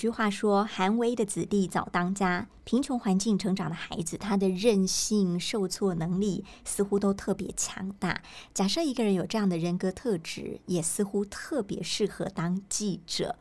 [0.00, 8.22] 句话说：“寒微的子弟早当家。”贫穷环境成长的孩子，他的韧性、受挫能力似乎都特别强大。
[8.54, 13.36] 假设一个人有这样的人格特质，也似乎特别适合当记者。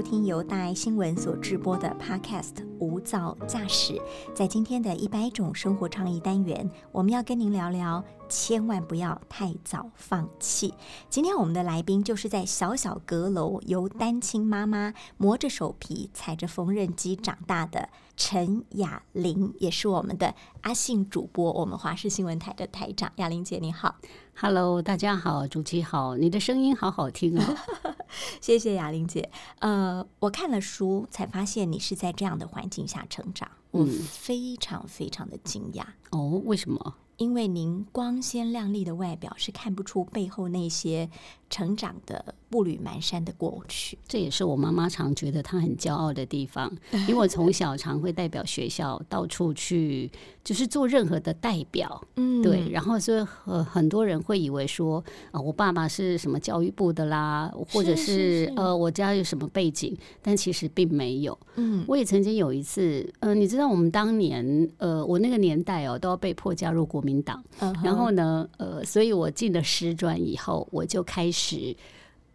[0.00, 3.92] 收听由大爱新闻所制播的 Podcast《无噪驾驶》。
[4.34, 10.74] 在今天的一百种生活倡议单元，我们要跟您聊聊，千万不要太早放弃。
[11.08, 23.12] 今天我们的来宾就是在小小阁楼由单亲妈妈磨着手皮踩着缝纫机长大的陈雅玲，也是我们的阿信主播，我们华视新闻台的台长。
[23.16, 23.96] 雅玲姐，你好。
[24.40, 27.56] Hello，大家好，主持好，你的声音好好听哦。
[28.40, 29.30] 谢谢雅玲姐。
[29.58, 35.84] 呃，我看了书才发现你是在这样的环境下成长，我非常非常的惊讶。
[36.10, 36.94] 哦，为什么？
[37.16, 41.10] 因为您光鲜亮丽的外表是看不出背后那些
[41.50, 43.98] 成长的步履蹒跚的过去。
[44.08, 46.72] 这也是我妈妈常觉得她很骄傲的地方，
[47.06, 50.10] 因为我从小常会代表学校到处去，
[50.42, 52.02] 就是做任何的代表。
[52.16, 61.36] 嗯对，然后所以呃很多人会以为说啊、我爸爸是什么教育部的啦，或者是呃我家有什么背景，但其实并没有。
[61.56, 67.42] 嗯我也曾经有一次，呃，你知道我们当年呃我那个年代哦，都要被迫加入国民党。
[67.58, 71.39] 嗯然后呢，呃，所以我进了师专以后，我就开始，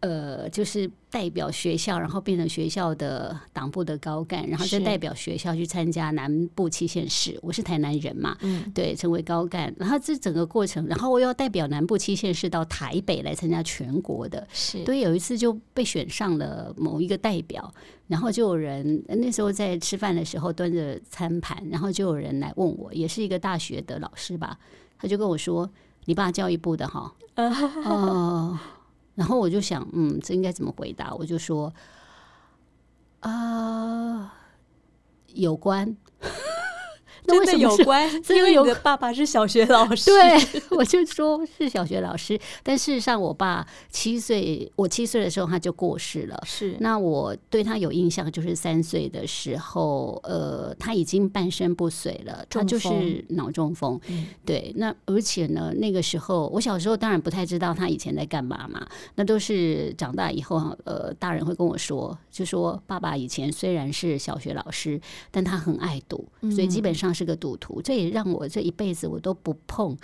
[0.01, 7.39] 呃，就是代表学校，然后变成学校的党部的高干，然后再代表学校去参加南部七县市。
[7.41, 9.73] 我是台南人嘛，嗯对，成为高干。
[9.79, 14.47] 然后这整个过程，然后我要代表南部七县市到台北来参加全国的。
[14.53, 17.73] 是对，有一次就被选上了某一个代表，
[18.07, 24.59] 然后就有人那时候在吃饭的时候端着餐盘，然后就有人来问我，也是一个大学的老师吧，
[24.99, 25.67] 他就跟我说
[26.05, 28.57] ：“你爸教育部的哈。”哦，
[29.15, 31.13] 然后我就想，嗯，这应该怎么回答？
[31.15, 31.73] 我就说，
[33.21, 34.33] 啊、
[35.33, 35.95] 有关。
[37.27, 40.05] 那为真的什么有关， 因为你的爸爸是小学老师。
[40.11, 46.41] 对， 我就说是小学老师，但事实上，我爸七岁，我七岁的时候他就过世了。
[46.45, 53.99] 是那我对他有印象，就是三岁的时候，呃，他已经半身不遂了，他就是脑中风。
[54.07, 64.99] 嗯对，那而且呢，那个时候我小时候当然不太知道他以前在干嘛嘛，那都是长大以后，呃，大人会跟我说，就说爸爸以前虽然是小学老师，
[65.31, 67.81] 但他很爱读，所以基本上是个赌徒。
[67.81, 69.97] 这也让我这一辈子我都不碰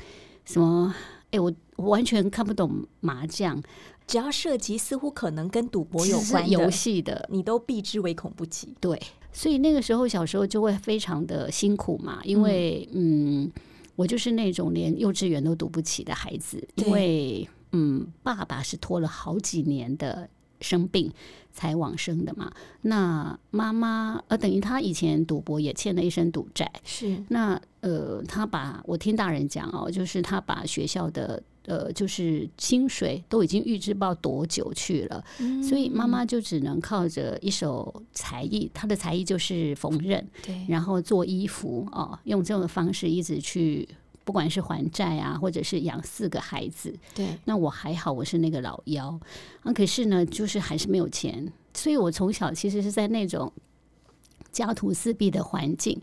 [0.45, 0.95] 什么，
[1.31, 3.61] 哎，我我完全看不懂麻将，
[4.07, 8.73] 只要涉及似乎可能跟赌博有关游，戏的，你都避之唯恐不及。
[8.79, 8.99] 对，
[9.31, 13.51] 所以那个时候小时候就会非常的辛苦嘛，因为嗯
[13.95, 20.27] 我就是那种连幼稚园都读不起的孩子，因为嗯，爸爸是拖了好几年的
[20.61, 21.11] 生病
[21.51, 22.51] 才往生的嘛。
[22.81, 35.23] 那妈妈呃，等于他以前赌博也欠了一身赌债，是那呃，他把我听大人讲哦，就是他把学校的呃，就是薪水都已经预支不知道多久去了，
[35.67, 43.87] 所以妈妈就只能靠着一手才艺，她的才艺就是缝纫，对，然后做衣服哦，用这种方式一直去。
[44.31, 49.19] 不管是还债啊，或者是养四个孩子，对，那我还好，我是那个老幺
[49.63, 49.73] 啊。
[49.73, 53.51] 可是呢，就是还是没有钱，所以我从小其实是在那种
[54.49, 56.01] 家徒四壁的环境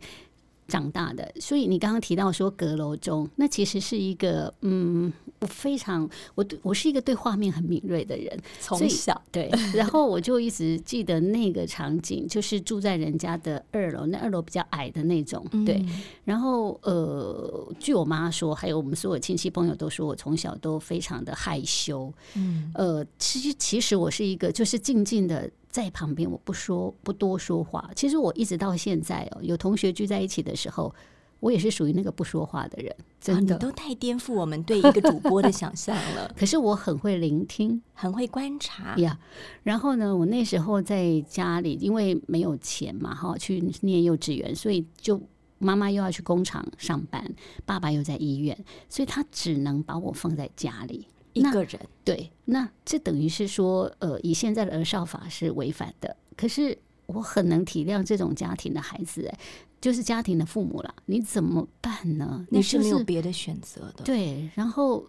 [0.69, 1.29] 长大的。
[1.41, 9.21] 所以你刚刚提到说阁楼中，那其实是一个嗯，我非常我对我是一个对画面很敏锐的人，从小。
[9.33, 15.77] 对，然后我就一直记得那个场景，就是住在人家的二楼，那二楼比较矮的那种，对。
[15.77, 15.89] 嗯。
[16.25, 22.71] 然后呃，据我妈说，还有我们所有亲戚朋友都说我从小都非常的害羞，嗯。
[22.75, 27.89] 呃，其实其实我是一个就是静静的在旁边，我不说不多说话。
[27.95, 30.93] 其实我一直到现在哦，有同学聚在一起的时候，
[31.39, 33.55] 我也是属于那个不说话的人，真的。
[33.55, 36.29] 你都太颠覆我们对一个主播的想象了。
[36.37, 39.17] 可是我很会聆听，很会观察呀。
[39.63, 45.23] 然后呢，我那时候在家里，因为没有钱嘛，哈，去念幼稚园，所以就
[45.59, 47.25] 妈妈又要去工厂上班，
[47.65, 48.59] 爸爸又在医院，
[48.89, 51.07] 所以他只能把我放在家里。
[51.39, 56.17] 一个人对，那这等于是说，呃，以现在的儿少法是违反的。
[56.37, 56.77] 可是
[57.07, 59.39] 我很能体谅这种家庭的孩子，哎，
[59.81, 62.47] 就是家庭的父母了，你怎么办呢？
[62.51, 64.05] 你是没有别的选择的。
[64.05, 65.07] 对，然后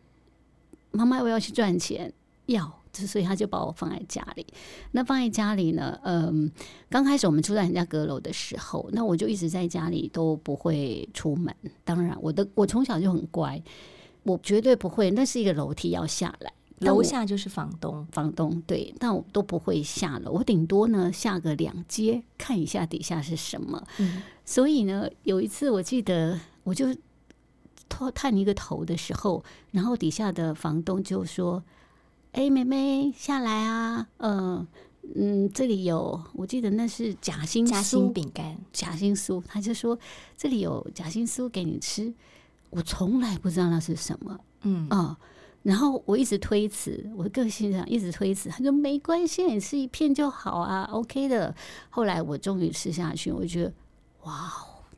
[0.92, 2.12] 妈妈我要去赚钱，
[2.48, 4.46] 要，所以他就把我放在家里。
[4.92, 6.00] 那放在家里呢？
[6.04, 6.52] 嗯，
[6.90, 11.56] 刚开始我们住在人家阁楼的时候，那我就一直在家里都不会出门。
[11.84, 13.62] 当然，我的我从小就很乖。
[14.30, 23.84] 我绝对不会，那是一个楼梯要下来，楼下就是房东，房东对，但我都不会下楼，我顶多呢下个两阶看一下底下是什么。
[23.98, 26.96] 嗯，所以呢，有一次我记得，我就
[27.90, 31.64] 探探一个头的时候，然后底下的房东就说
[32.34, 34.68] ：“哎，妹妹下来啊，嗯
[35.16, 39.98] 嗯，这里有，我记得那是夹心夹心饼干，夹心酥，他就说
[40.38, 42.14] 这里有夹心酥给你吃。”
[42.70, 45.18] 我从来不知道那是什么，嗯啊，
[45.64, 48.50] 然后我一直推辞，我的个性上一直推辞。
[48.50, 51.54] 他说没关系，你吃一片就好啊，OK 的。
[51.90, 53.74] 后来我终于吃下去，我觉得
[54.24, 54.52] 哇，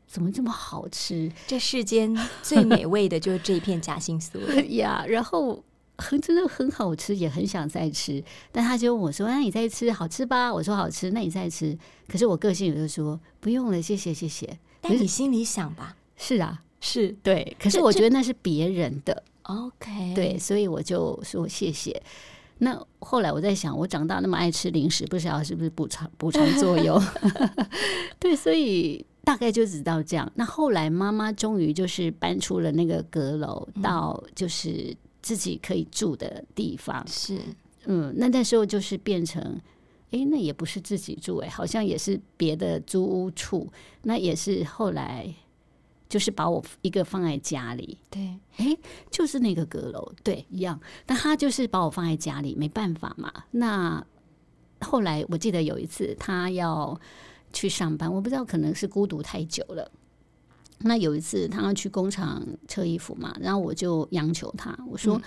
[0.06, 1.32] 怎么这么好吃？
[1.46, 4.38] 这世间最美味的就是这一片夹心酥
[4.76, 5.04] 呀。
[5.08, 5.62] 然后
[5.98, 8.22] 很真的很好吃，也很想再吃。
[8.50, 11.78] 但他就问我说：“那你再吃，好吃吧？”我说：“好吃。”那你再吃。
[12.06, 16.62] 可是我个性就说：“不用了，谢谢，谢谢。”但你心里想吧，是啊。
[16.84, 22.02] 是对，可是我觉得那是别人的，OK，对，所以我就说谢谢。
[22.58, 27.00] 那后来我在想，我长大那么爱吃零食，不知道是不是补偿补偿作用？
[28.18, 30.30] 对，所以大概就知道这样。
[30.34, 34.92] 那后来妈妈终于就是搬出了那个阁楼，到就是
[35.22, 37.04] 自己可以住的地方。
[37.06, 37.38] 是，
[37.84, 39.40] 嗯，那那时候就是变成，
[40.10, 43.72] 哎，那也不是自己住，哎，好像也是别的租屋处。
[44.02, 45.32] 那也是后来。
[46.12, 48.76] 就是把我一个放在家里，对，哎，
[49.10, 50.78] 就是那个阁楼，对，一样。
[51.06, 53.32] 但他就是把我放在家里，没办法嘛。
[53.52, 54.04] 那
[54.82, 57.00] 后来我记得有一次他要
[57.50, 59.90] 去上班，我不知道可能是孤独太久了。
[60.80, 65.18] 那有一次他要去工厂车衣服嘛，然后我就央求他，我说：“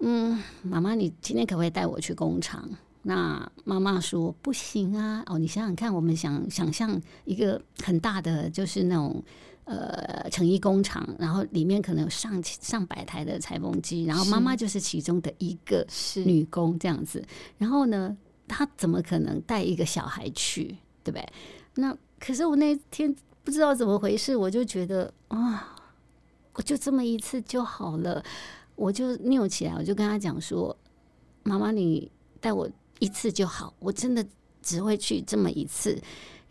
[0.00, 2.68] 嗯，妈妈，你今天可不可以带我去工厂？”
[3.02, 5.22] 那妈妈说：“不行啊！
[5.26, 9.22] 哦，你想想看，我们想想象一个很大的，就是那种。”
[9.70, 15.86] 呃，成衣工厂，然后里面可能有上上百台的裁缝机，然后妈妈就是其中的一个
[16.26, 17.24] 女工这样子。
[17.56, 18.16] 然后呢，
[18.48, 21.28] 她怎么可能带一个小孩去，对不对？
[21.76, 23.14] 那可是我那天
[23.44, 25.76] 不知道怎么回事，我就觉得啊，
[26.54, 28.20] 我就这么一次就好了，
[28.74, 30.76] 我就拗起来，我就跟他讲说
[31.44, 32.68] ：“妈妈，你带我
[32.98, 34.26] 一次就好，我真的
[34.60, 35.96] 只会去这么一次。”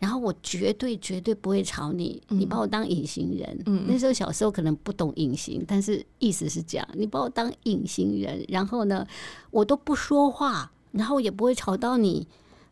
[0.00, 3.84] 然后我绝对绝对不会吵你，你把我当隐形人。
[3.86, 9.06] 那时候小时候可能不懂隐形，但是意思是这样，你把我当隐形人，然后呢，
[9.50, 12.26] 我都不说话，然后也不会吵到你。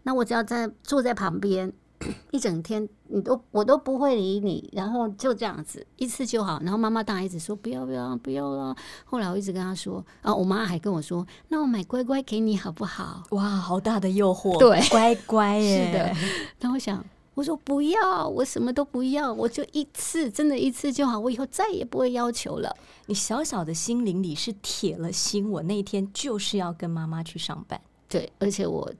[0.05, 1.71] 那我只要在坐在旁边
[2.33, 6.59] 一整天，你都我都不会理你，然后就这样子一次就好。
[6.63, 8.75] 然后妈妈当然一直说不要不要不要了。
[9.05, 13.23] 后来我一直跟他说，啊，我妈还跟我说，那我买乖乖给你好不好？
[13.33, 16.17] 哇，好大的诱惑，对，乖乖是的。
[16.61, 17.05] 那我想。
[17.39, 22.77] 我说不要，我什么都不要，我就一次，真的一次就好，我以后再也不会要求了。
[23.07, 27.81] 你小小的心灵里是铁了心，我那一天就是要跟妈妈去上班。
[28.09, 28.93] 对，而且我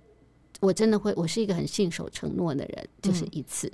[0.61, 3.69] 我真的会，我是一个很信守承诺的人，就是一次。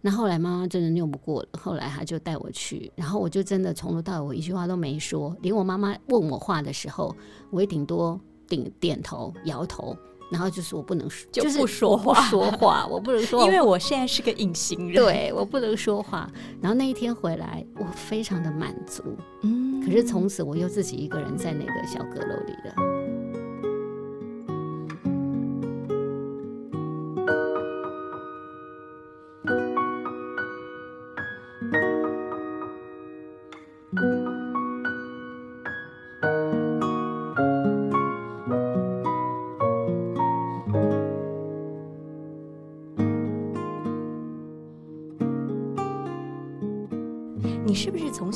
[0.00, 7.14] 那后来妈妈真的拗不过了，后来她就带我去，然后我就真的从头到尾一句话都没说，连我妈妈问我话的时候，
[7.50, 9.94] 我也顶多顶点头摇头。
[10.30, 16.30] 然后就是我不能说，就不说话，说话 我不能说，因为我现在是个隐形人，对我不能说话。
[16.60, 19.02] 然后那一天回来，我非常的满足，
[19.42, 22.99] 嗯，可是从此我又自己一个人在那个小阁楼里了。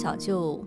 [0.05, 0.63] 小就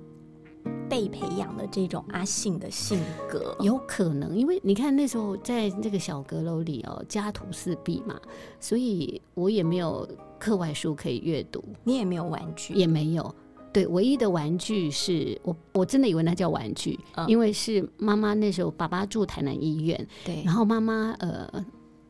[0.90, 3.56] 被培养的这种阿信的性格。
[3.62, 8.20] 有可能，因为你看那时候在那个小阁楼里哦，家徒四壁嘛，
[8.60, 13.36] 所以我也没有课外书可以阅读，你也没有玩具，也没有。
[13.72, 21.48] 对，唯一的玩具是我，我真的以为那叫玩具，嗯因为是妈妈那时候爸爸住台南医院，对然后妈妈呃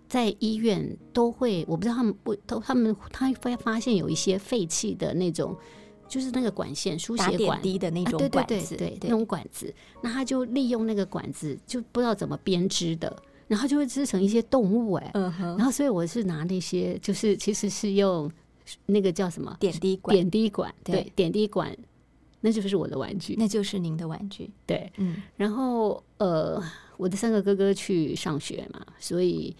[0.07, 5.57] 在医院都会，我不知道他们不都他们他会发现有一些废弃的那种，
[6.07, 7.61] 就是那个管线输血管。
[7.61, 13.15] 滴的那种啊对对管子，对对，那种管子，那他就利用那个管子，就不知道怎么编织的，
[13.47, 18.31] 然后就会织成一些动物哎、嗯哼，然后所以我是拿那些，就是其实是用
[18.85, 21.75] 那个叫什么点滴管，点滴管，对对，点滴管，
[22.41, 24.49] 那就是我的玩具，那就是您的玩具。
[24.65, 24.91] 对。
[24.97, 26.61] 嗯然后呃，
[26.97, 29.55] 我的三个哥哥去上学嘛，所以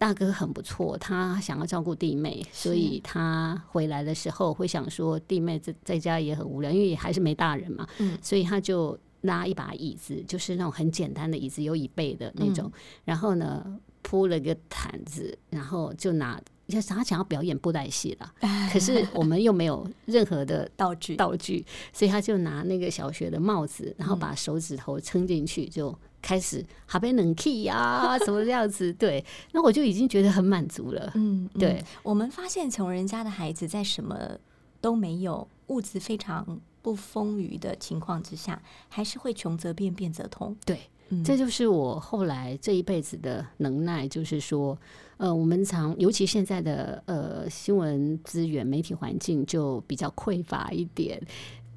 [0.00, 8.16] 大哥很不错，他想要照顾弟妹，所以他回来的时候会想说弟妹在在家也很无聊，因为还是没大人嘛，嗯。
[8.22, 12.72] 所以他就拉一把椅子，就是那种很简单的椅子，有椅背的那种，
[13.04, 16.40] 然后呢铺了个毯子，然后就拿。
[16.72, 18.32] 要他想要表演布袋戏了，
[18.72, 25.92] 可是我们又没有任何的道具，道具，所以他就拿那个小学的帽子，然后把手指头撑进去，就
[26.22, 28.92] 开始哈贝冷 key 呀， 什么这样子。
[28.92, 31.10] 对，那我就已经觉得很满足了。
[31.14, 34.38] 嗯，嗯对，我们发现穷人家的孩子在什么
[34.80, 40.56] 都没有、物质非常不丰裕的情况之下，还是会穷则变，变则通。
[40.64, 44.78] 对，嗯这就是我后来这一辈子的能耐，就是说，
[45.16, 51.20] 呃，我们常，尤其现在的呃新闻资源、媒体环境就比较匮乏一点。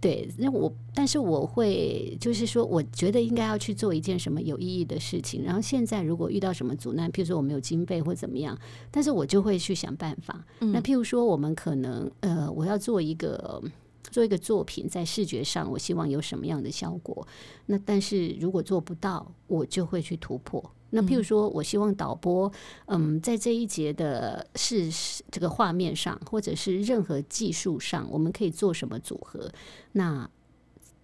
[0.04, 5.42] 对，那我，但是我会，就是说，我觉得应该要去做一件什么有意义的事情。
[5.42, 8.58] 然后现在如果遇到什么阻难，譬如说我没有经费或怎么样，
[8.92, 10.44] 但是我就会去想办法。
[10.60, 13.64] 那譬如说，我们可能呃，我要做一个
[14.12, 17.28] 做一个作品，在视觉上，我希望有什么样的效果。
[17.68, 20.64] 那但是如果做不到，我就会去突破。
[20.92, 22.52] 那譬如说，我希望导播，
[22.86, 24.88] 嗯，在这一节的视
[25.32, 29.52] 这个画面上，或者是任何技术上，我们可以做什么组合？
[29.94, 30.30] 那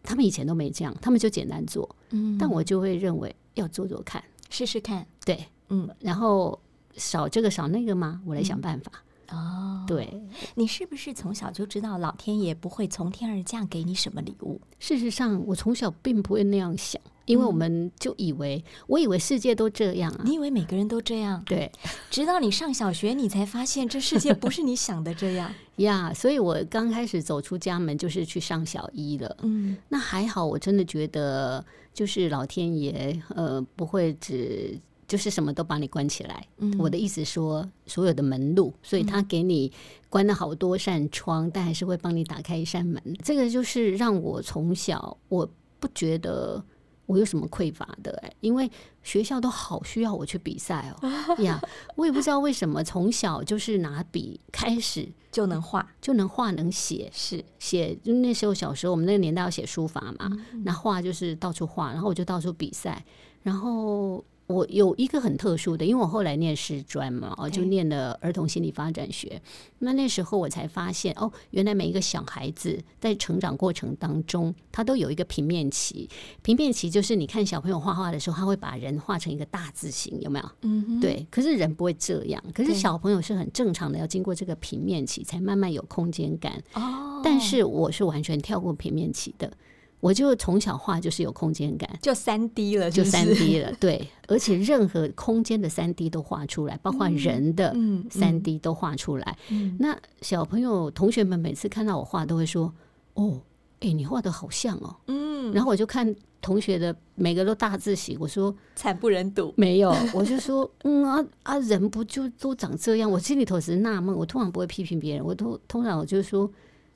[0.03, 5.07] 他们以前都没这样，他们就简单做，嗯但我就会认为要做做看，试试看。
[5.25, 6.59] 对，嗯，然后
[6.95, 8.21] 少这个少那个吗？
[8.27, 8.91] 我来想办法。
[9.31, 10.21] 哦，对，
[10.55, 14.59] 你是不是从小就知道老天爷不会从天而降给你什么礼物？
[14.79, 20.21] 事实上，我从小并不会那样想，因为我们就以为，我以为世界都这样啊。
[20.23, 21.71] 你以为每个人都这样，对
[22.09, 25.53] 直到你上小学，你才发现这世界不是你想的这样。
[25.77, 29.37] 呀所以我刚开始走出家门就是去上小一了。
[29.43, 34.77] 嗯那还好，我真的觉得就是老天爷，呃，不会只
[35.09, 36.47] 就是什么都把你关起来。
[36.59, 39.69] 嗯我的意思说，所有的门路，所以他给你
[40.09, 43.03] 关了好多扇窗，但还是会帮你打开一扇门。
[43.21, 45.49] 这个就是让我从小我
[45.81, 46.63] 不觉得。
[47.09, 48.69] 我有什么匮乏的哎、因为
[49.01, 51.09] 学校都好需要我去比赛哦
[51.41, 51.59] 呀
[51.95, 63.03] 我也不知道为什么从小就是拿笔开始就能画，就能画能写，是写，就那时候小时候我们那个年代要写书法嘛，嗯那画就是到处画，然后我就到处比赛，
[63.41, 69.39] 然后我有一个很特殊的，因为我后来念师专嘛，哦，就念了儿童心理发展学。
[69.77, 76.09] 那那时候我才发现，哦，原来每一个小孩子在成长过程当中，他都有一个平面期。
[76.41, 80.51] 平面期就是你看小朋友画画的时候，他会把人画成一个大字形，有没有？
[80.61, 86.59] 嗯，对，可是人不会这样，可是小朋友是很正常的，要经过这个平面期才慢慢有空间感。
[86.73, 89.53] 哦，但是我是完全跳过平面期的，
[89.99, 99.37] 我就从小画就是有空间感，就三 D 了，就是三 D 了， 对，而且任何空间的三 D 都画出来，包括人的嗯三 D 都画出来。
[99.49, 102.73] 嗯那小朋友、同学们每次看到我画，都会说
[103.15, 103.41] ：“哦，
[103.81, 109.53] 哎、你画的好像哦。”嗯，然后我就看同学的每个都大字写，我说惨不忍睹。
[109.57, 113.11] 没有， 我就说，嗯啊啊，人不就都长这样？
[113.11, 116.49] 我心里头只是纳闷，我通常不会批评别人，我都通常我就说，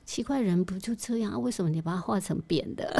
[0.04, 1.38] 奇怪，人不就这样啊？
[1.38, 2.94] 为什么你把它画成扁的？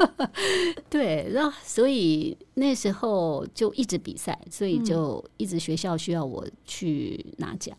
[0.90, 7.76] 对，然后所以那时候就一直比赛，所以就一直学校需要我去拿奖。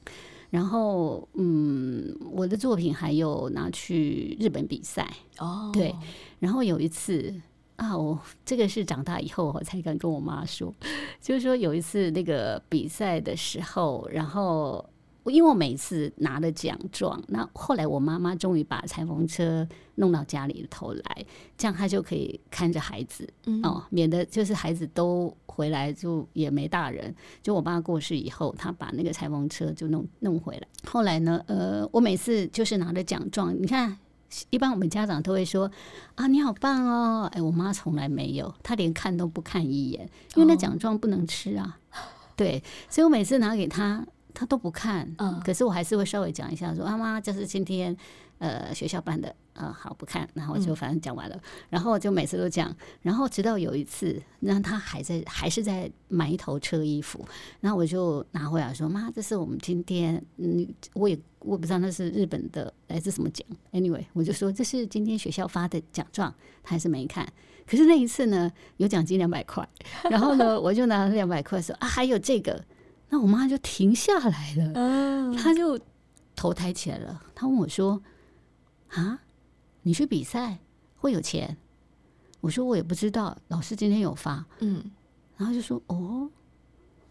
[0.52, 5.94] 然后，嗯，我的作品还有拿去日本比赛，哦，对
[6.40, 7.34] 然后有一次
[7.76, 10.74] 啊，我这个是长大以后我才敢跟我妈说，
[11.20, 14.95] 就是说有一次那个比赛的时候，然后我
[15.32, 21.26] 因为我每次拿了奖状，那后来我妈妈终于把裁缝车弄到家里头来，
[21.58, 27.14] 这样她就可以看着孩子嗯哦，免得就是孩子都回来就也没大人。
[27.42, 30.68] 就我爸过世以后，他把那个裁缝车就弄弄回来。
[30.86, 33.98] 后来呢，呃，我每次就是拿着奖状，你看。
[34.50, 35.72] 一般我们家长都会说
[36.16, 37.30] 啊，你好棒哦！
[37.32, 41.80] 哎，我妈从来没有，她连看都不看一眼，因为那奖状不能吃啊。
[42.36, 44.06] 对，所以我每次拿给她，
[44.36, 45.12] 她都不看。
[45.18, 47.96] 嗯，可是我还是会稍微讲一下，说妈妈，这是今天
[48.38, 49.36] 呃学校办的。
[49.56, 57.26] 啊，好不看，然后就反正讲完了，然后就每次都讲，然后直到有一次，那他还在还是在埋头车衣服，
[57.62, 67.26] 然后我就拿回来说：“妈，这是我们今天，嗯，我也我不知道那是日本的来自什么奖，anyway，我就说这是今天学校发的奖状，他还是没看。
[67.66, 69.66] 可是那一次呢，有奖金两百块，
[70.12, 72.62] 然后呢，我就拿了两百块说啊，还有这个，
[73.10, 75.80] 那我妈就停下来了，嗯，她就
[76.36, 78.02] 头抬起来了，她问我说
[78.90, 79.22] 啊。”
[79.88, 80.58] 你去比赛
[80.98, 81.58] 会有钱？
[82.42, 84.84] 我说我也不知道，老师今天有发，嗯，
[85.38, 86.28] 然后就说哦，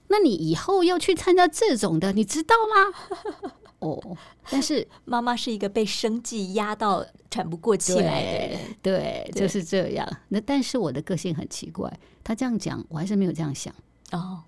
[0.09, 3.53] 那你以后要去参加这种的，你知道吗？
[3.79, 4.17] 哦，
[4.51, 10.05] 但是妈妈是一个被生计压到喘不过气来的人，对，就是这样。
[10.31, 13.73] 那但是我的个性很奇怪，他这样讲，我还是没有这样想
[14.11, 14.43] 哦。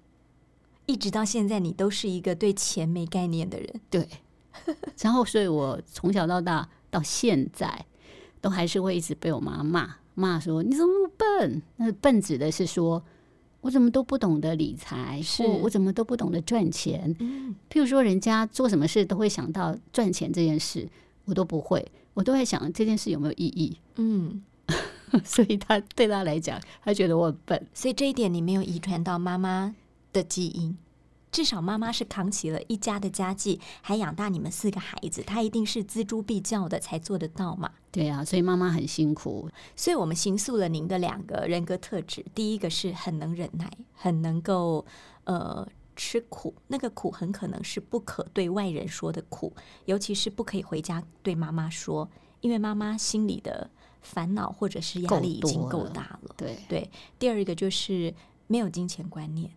[0.86, 4.08] 一直到现在，你都是一个对钱没概念的人，对。
[5.00, 7.84] 然后，所以我从小到大到现在。
[8.38, 11.62] 都还是会一直被我妈骂骂说你怎么那么笨？
[11.78, 13.02] 那笨指的是说
[13.62, 17.16] 我怎么都不懂得理财，是我怎么都不懂得赚钱。
[17.18, 20.88] 嗯，譬如说人家做什么事都会想到赚钱这件事，
[21.24, 23.76] 我都不会，我都在想这件事有没有意义。
[23.96, 24.40] 嗯，
[25.24, 29.74] 所以他对他来讲，他觉得我很笨，所以这一点你没有遗传到妈妈
[30.16, 30.76] 的基因。
[31.32, 37.70] 至少妈妈是扛起了一家的家计，还养大你们四个孩子，她一定是锱铢必较的才做得到嘛？
[37.92, 39.50] 对啊，所以妈妈很辛苦。
[39.74, 44.86] 所以我们形塑了您的两个人格特质，第一个是很能忍耐，很能够
[45.24, 49.52] 呃吃苦，那个苦很可能是不可对外人说的苦，
[49.84, 52.08] 尤其是不可以回家对妈妈说，
[52.40, 53.68] 因为妈妈心里的
[54.00, 56.34] 烦恼或者是压力已经够大了。
[56.34, 58.14] 对对，第二个就是
[58.46, 59.50] 没有金钱观念。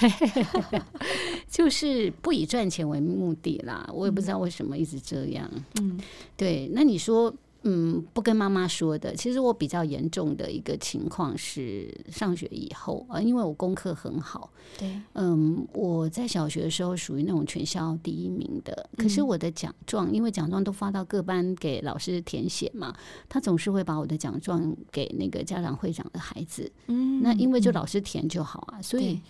[0.00, 0.82] 对，
[1.48, 3.88] 就是不以赚钱为目的啦。
[3.92, 5.50] 我也不知道为什么一直这样。
[5.80, 5.98] 嗯，
[6.36, 6.70] 对。
[6.72, 9.14] 那你说，嗯，不跟妈妈说的。
[9.14, 14.50] 其实我比较严重的一个情况是上学以后啊，因为我功课很好。
[14.78, 18.88] 对，嗯，我在小学的时候属于那种全校第一名的。
[18.96, 22.94] 可是我的奖状，因为奖状都发到各班给老师填写嘛，
[23.28, 26.70] 他总是会把我的奖状给那个家长会长的孩子。
[26.86, 29.20] 嗯，那因为就老师填就好啊，所以。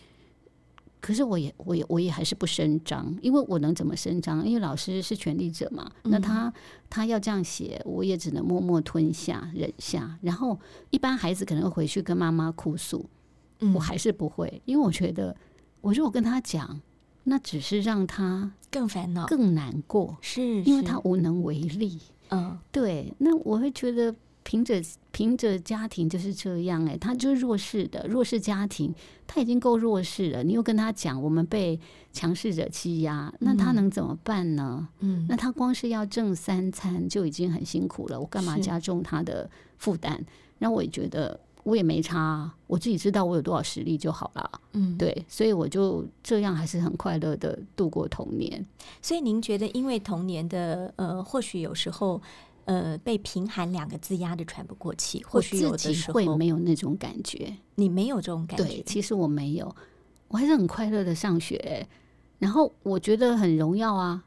[1.01, 4.47] 可是我也我也我也还是不声张，因为我能怎么声张？
[4.47, 6.53] 因为老师是权力者嘛，那他
[6.91, 10.19] 他要这样写，我也只能默默吞下忍下。
[10.23, 10.59] 然后
[10.91, 13.09] 一般孩子可能会回去跟妈妈哭诉，
[13.75, 15.37] 我还是不会，因为我觉得
[15.81, 16.81] 我如果跟他讲，
[17.25, 22.01] 那只是让他更烦恼、更难过，是因为他无能为力。
[22.31, 24.15] 嗯，对，那我会觉得。
[24.49, 24.83] 凭着
[25.13, 28.95] 凭着家庭就是这样哎，他就是弱势的弱势家庭，
[29.27, 30.43] 他已经够弱势了。
[30.43, 31.79] 你又跟他讲我们被
[32.15, 34.89] 强势者欺压，那他能怎么办呢？
[35.01, 40.19] 嗯，那他光是要挣三餐就已经很辛苦了，我干嘛加重他的负担？
[40.61, 44.51] 那我也觉得我也没差，我自己知道我有多少实力就好了。
[44.73, 48.65] 嗯，对，所以我就这样还是很快乐的度过童年。
[49.03, 52.23] 所以您觉得，因为童年的呃，或许有时候。
[52.69, 57.57] 呃，被“贫寒”两个字压得喘不过气，或许有的时候会没有那种感觉。
[57.77, 58.83] 你没有这种感觉？
[58.83, 59.75] 其实我没有，
[60.29, 61.89] 我还是很快乐的上学，
[62.39, 64.23] 然后我觉得很荣耀啊。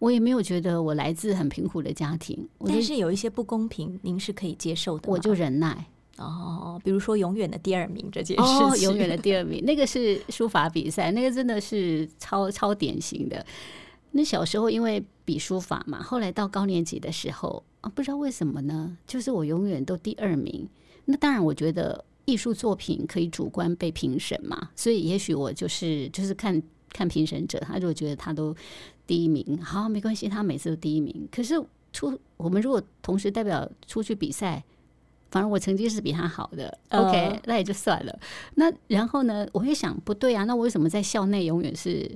[0.00, 5.86] 我也没有觉得我来自很贫苦的家庭，但是有一些不公平，您是可以接受的，我就忍耐。
[6.16, 13.46] 哦，比如说永远的第二名这件事情，永远的第二名，那个是书法比赛，那个真的是超超典型的。
[14.12, 20.66] 那小时候因为比书法嘛，后来到高年级的时候啊，不知道为什么呢，就是我永远都第二名。
[21.04, 28.54] 那当然，我觉得艺术作品可以主观被评审嘛，所以也许我就是就是看看评审者，他如果觉得他都
[29.06, 31.28] 第一名，好没关系，他每次都第一名。
[31.30, 31.54] 可是
[31.92, 34.62] 出我们如果同时代表出去比赛，
[35.30, 38.18] 反而我成绩是比他好的，OK，那也就算了。
[38.54, 42.10] 那然后呢，我会想不对啊，那我为什么在校内永远是？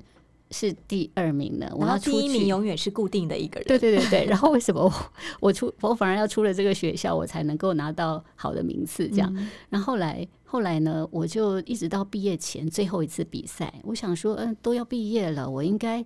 [0.53, 3.67] 是第二名呢，我要第一名永远是固定的一个人。
[3.67, 4.93] 对对对对， 然后为什么
[5.41, 9.09] 我 出我反而要出了这个学校，我才能够拿到好的名次？
[9.09, 9.35] 这样，
[9.71, 16.05] 然后来后来呢，我就一直到毕业前最后一次比赛，我想说，嗯，都要毕业了，我应该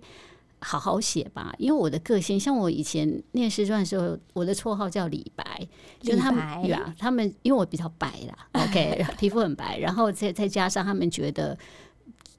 [0.59, 1.53] 好好写吧。
[1.57, 5.67] 因为我的个性，像我以前念师传的时候，我的绰号叫李白，
[5.99, 11.57] 就他们啊，他们因为我比较白啦，OK， 皮肤很白，然后再再加上他们觉得。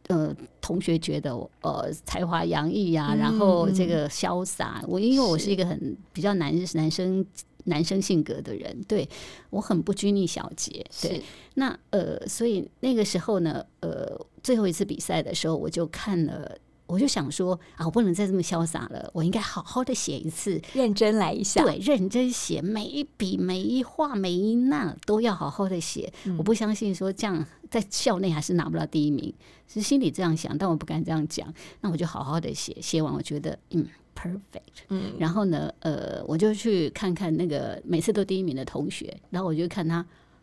[0.09, 4.83] 呃，同学觉得我呃才华洋溢呀，然后这个潇洒。
[4.89, 7.25] 我因为我是一个很比较男男生
[7.65, 9.09] 男生性格的人，对
[9.51, 10.85] 我很不拘泥小节。
[11.01, 11.23] 对，
[11.55, 16.59] 那呃，所以那个时候呢，呃，最后一次比赛的时候，我就看了。
[16.89, 21.63] 我就想说啊，我不能再这么潇洒了，我应该好好的写一次，认真来一下。
[21.63, 26.11] 对，认真写，每一笔、每一画、每一捺都要好好的写。
[26.39, 29.33] 我不相信说这样在校内还是拿不到第一名，
[29.67, 31.53] 是心里这样想，但我不敢这样讲。
[31.83, 34.87] 那我就好好的写，写完我觉得嗯，perfect。
[34.89, 40.03] 嗯，然后呢，呃，我就去看看那个每次都第一名的同学，然后我就看他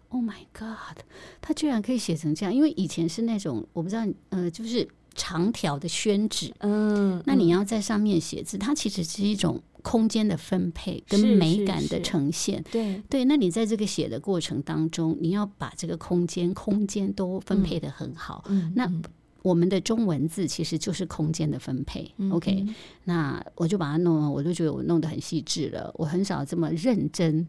[0.09, 0.99] ，Oh my God，
[1.41, 4.87] 他居然可以写成这样，因为以前是那种我不知道，呃，就是。
[5.15, 13.25] 长条的宣纸，嗯，那你要在上面写字，它其实是一种空间的分配跟美感的呈现，对对。
[13.25, 18.43] 那你在这个写的过程当中，你要把这个空间空间都分配的很好。
[18.75, 18.91] 那
[19.41, 22.11] 我们的中文字其实就是空间的分配。
[22.31, 22.65] OK，
[23.03, 25.93] 那我就把它弄，我就觉得我弄得很细致了。
[25.95, 27.47] 我很少这么认真。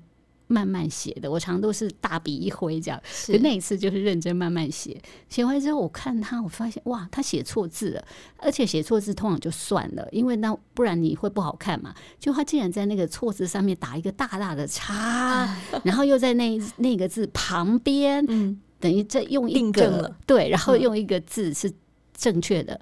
[0.48, 3.00] 慢慢写的，我常都是大笔一挥这样。
[3.04, 8.04] 是那一次就是认真慢慢写，写完之后我看他，我发现哇，他写错字了，
[8.38, 11.94] 而且写错字通常就算了，因为那不然你会不好看嘛。
[12.18, 15.48] 就他竟然在那个错字上面打一个大大的叉，
[15.82, 21.72] 然后又在那那个字旁边，嗯，等于这用一个对，然后用一个字是
[22.16, 22.80] 正确的。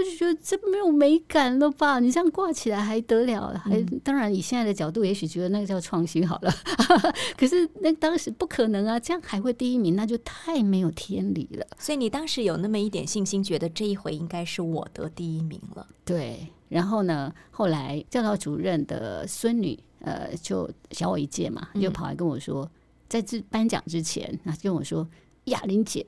[0.00, 2.00] 我就觉得这没有美感了吧？
[2.00, 3.52] 你这样挂起来还得了？
[3.62, 6.52] 还当然，以现在的角度，也许觉得那个叫创新好了。
[7.36, 8.98] 可是那当时不可能啊！
[8.98, 11.66] 这样还会第一名，那就太没有天理了。
[11.78, 15.86] 所以你当时有那么一点信心，觉得这一回应该是我得第一名了。
[16.04, 16.48] 对。
[16.70, 22.70] 然后呢，后来教导主任的孙女，呃，就小我一届嘛，就跑来跟我说，
[23.08, 25.06] 在这颁奖之前，那跟我说
[25.44, 26.06] ：“雅玲姐。”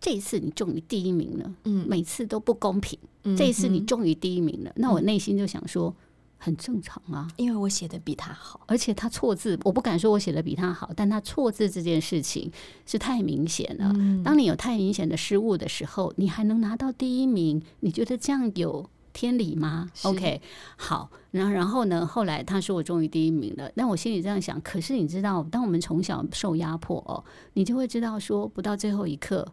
[0.00, 2.98] 这一次你终于第一名了，嗯，每次都不公平。
[3.36, 5.94] 这一次你终于第一名了，那我内心就想说，
[6.38, 12.50] 很正常啊，因为我写的比他好，而且他错字，我不敢说我写的比他好，但他错字这件事情
[12.86, 13.92] 是太明显了。
[14.24, 20.40] 当你有太明显的失误的时候，你还能拿到第一名，你觉得这样有天理吗？OK，
[20.76, 29.46] 好，然后然后呢，后来他说我终于第一名了，那我心里这样想，可是你知道，当我们从小受压迫哦，你就会知道说，不到最后一刻。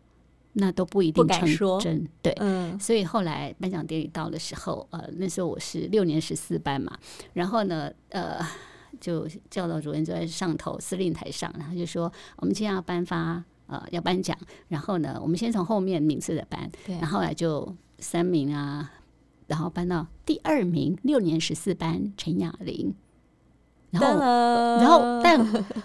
[0.59, 6.97] 那都不一定成真，对，嗯，所以后来颁奖典礼到的时候，呃，那时候我是六年十四班嘛，
[7.33, 8.39] 然后呢，呃，
[8.99, 14.35] 就教导主任就在上头司令台上，然后就说我们今天要颁发，呃，要颁奖，
[14.67, 16.67] 然后呢，我们先从后面名次的颁，
[16.99, 18.91] 然后来就三名啊，
[19.45, 22.95] 然后颁到第二名，六年十四班陈雅玲，
[23.91, 25.39] 然后，然后但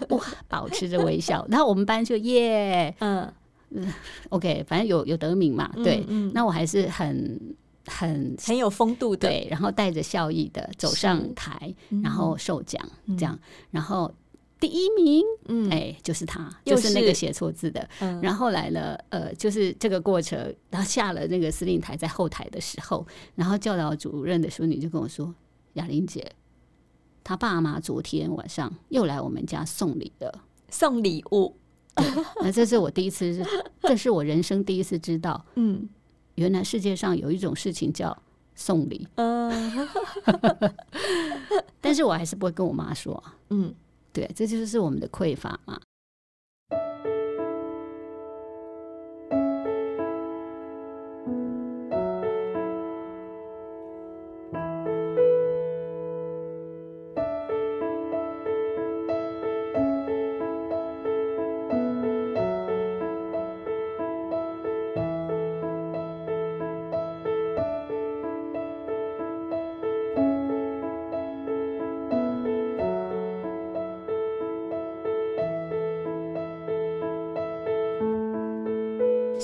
[0.09, 3.31] 哇，保持着微笑，然后我们班就耶，嗯。
[4.29, 7.39] OK，反正有有得名嘛，对，那我还是很
[7.85, 12.81] 很很有风度的，对，然后带着笑意的走上台，然后受奖，
[13.17, 13.37] 这样，
[13.71, 14.13] 然后
[14.59, 17.87] 第一名，嗯，哎，就是他，就是那个写错字的，
[18.21, 23.05] 然后来了，呃，就是这个过程，然后下了那个司令台，在后台的时候，
[23.35, 25.33] 然后教导主任的淑女就跟我说
[25.73, 26.31] ：“雅玲姐，
[27.23, 31.57] 他爸妈昨天晚上又来我们家送礼了，送礼物。”
[32.41, 33.45] 那这是我第一次，
[33.81, 35.87] 这是我人生第一次知道，嗯，
[36.35, 38.17] 原来世界上有一种事情叫
[38.55, 39.87] 送礼，嗯，
[41.79, 43.73] 但是我还是不会跟我妈说，嗯，
[44.11, 45.79] 对，这就是我们的匮乏嘛。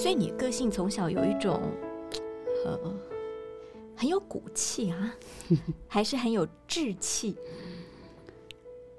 [0.02, 1.62] 所以你个性从小有一种，
[2.66, 2.80] 呃，
[3.98, 5.14] 很有骨气啊，
[5.90, 7.36] 还是很有志气。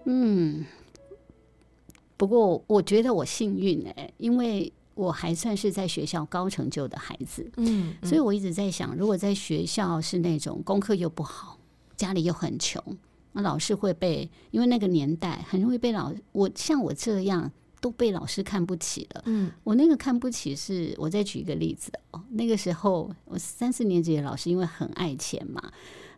[0.04, 0.62] 嗯，
[2.18, 7.50] 不过我觉得我幸运哎，因为我还算是在学校高成就的孩子。
[7.56, 11.58] 嗯，所以我一直在想，如果在学校是那种功课又不好，
[11.96, 12.78] 家里又很穷，
[13.32, 17.50] 那老师会被，因为那个年代很容易被老我像我这样。
[17.80, 19.22] 都被老师看不起了。
[19.26, 22.22] 嗯，我那个看不起是，我再举一个例子哦。
[22.30, 25.72] 那个时候，我三四年级的老师，因为很爱钱嘛。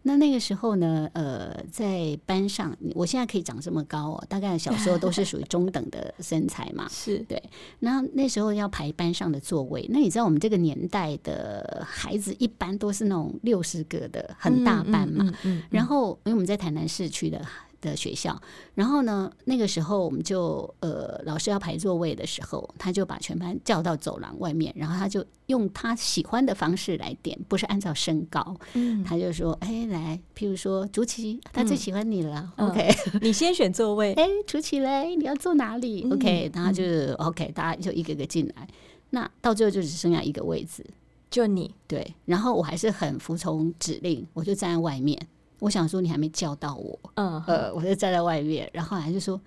[0.05, 6.87] 那那个时候呢，呃，在班上，我现在可以长这么高哦，大概小时候都是属于中等的身材嘛。
[6.91, 7.41] 是对。
[7.79, 15.33] 那那时候要排班上的座位，那你知道我们这个年代的孩子一般都是那种六十个的很大班嘛。
[15.45, 15.63] 嗯。
[15.71, 17.41] 然后，因为我们在台南市区的。
[17.83, 18.41] 的学校。
[18.75, 28.57] 然后呢，那个时候我们就呃，老师要排座位的时候，他就把全班叫到走廊外面，然后他就用他喜欢的方式来点，不是按照身高。
[28.73, 32.51] 嗯，他就说：“哎，来，譬如说竹琪，他最喜欢你了。
[32.57, 32.89] 嗯 OK，
[33.21, 34.15] 你先选座位。
[34.17, 38.67] 哎，竹琪嘞，你要坐哪里嗯？OK，然后就 OK，大家就一个个进来。
[39.11, 40.83] 那到最后就只剩下一个位置，
[41.31, 42.15] 就你，对。
[42.25, 45.21] 然后我还是很服从指令，我就站在外面。
[45.63, 48.69] 我想说你还没叫到我，嗯呃，我就站在外面。
[48.73, 49.41] 然后还是说，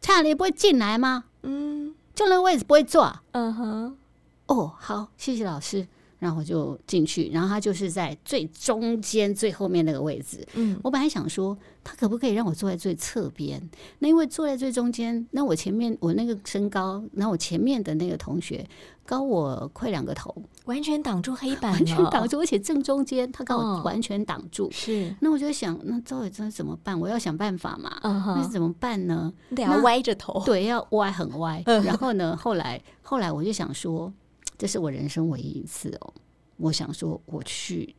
[0.00, 1.24] 蔡雅玲不会进来吗？
[1.42, 3.22] 嗯就那个位置不会坐啊？
[3.30, 3.96] 嗯哼，
[4.46, 5.86] 哦，好，谢谢老师。
[6.20, 10.46] 然后我就进去，然后他就是在最中间最后面那个位置。
[10.54, 13.60] 嗯我本来想说，他可不可以让我坐在最侧边？
[13.98, 18.64] 那因为坐在最中间，那我前面我那个身高，那我前面的那个同学
[19.06, 20.32] 高我快两个头，
[20.66, 24.70] 完全挡住黑板了，完全挡住，而且正中间，他刚哦好完全挡住。
[24.70, 27.00] 是，那我就想，那到底这怎么办？
[27.00, 27.98] 我要想办法嘛。
[28.02, 29.32] 嗯那是，怎么办呢？
[29.48, 31.62] 你得要歪着头，对，要歪很歪。
[31.64, 34.12] 嗯然后呢，后来后来我就想说，
[34.60, 36.12] 这是我人生唯一一次哦。
[36.58, 37.96] 我想说，我去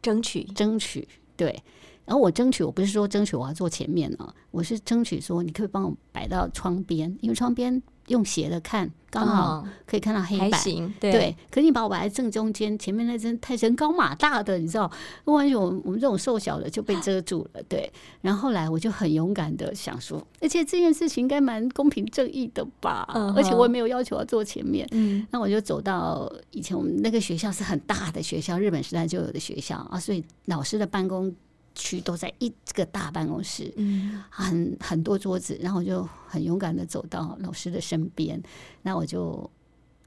[0.00, 1.60] 争取，争取对。
[2.04, 10.50] 然后我争取，我不是说争取我要坐前面啊，我是争取说，你可以帮我摆到窗边，因为窗边用斜的看，刚好嗯可以看到黑板。
[10.50, 14.90] 还行，对，对，可是你把我摆在正中间，前面那真太人高马大的，你知道，
[15.24, 17.62] 完全我们我们这种瘦小的就被遮住了。
[17.68, 17.90] 对，
[18.20, 24.86] 然后后来我就很勇敢的想说，而且这件事情应该蛮公平正义的吧，嗯而且我也没有要求要坐前面。
[24.92, 31.34] 嗯那我就走到以前我们那个学校是很大的学校，日本时代就有的学校啊，所以老师的办公
[31.74, 38.40] 区都在一个大办公室，嗯很很多桌子，然后我就很勇敢的走到老师的身边，
[38.82, 39.50] 那我就，